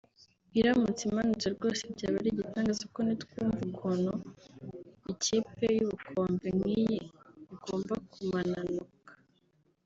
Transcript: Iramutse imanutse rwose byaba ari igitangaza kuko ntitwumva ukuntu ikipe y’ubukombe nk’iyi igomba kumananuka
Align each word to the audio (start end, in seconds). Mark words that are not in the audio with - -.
Iramutse 0.59 1.01
imanutse 1.09 1.47
rwose 1.55 1.83
byaba 1.93 2.17
ari 2.21 2.29
igitangaza 2.33 2.83
kuko 2.85 2.99
ntitwumva 3.03 3.59
ukuntu 3.69 4.11
ikipe 5.13 5.65
y’ubukombe 5.77 6.47
nk’iyi 6.57 6.99
igomba 7.53 7.95
kumananuka 8.11 9.11